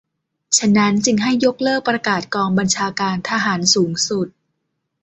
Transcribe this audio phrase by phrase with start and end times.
[0.57, 4.27] ฉะนั้น จึงให้ยกเลิกประกาศกองบัญชาการทหารสูงสุด